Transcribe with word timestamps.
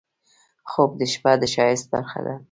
خوب 0.69 0.91
د 0.99 1.01
شپه 1.13 1.31
د 1.41 1.43
ښایست 1.53 1.87
برخه 1.93 2.19
ده 2.25 2.35